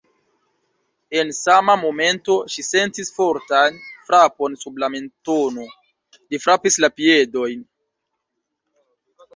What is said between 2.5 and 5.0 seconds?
ŝi sentis fortan frapon sub la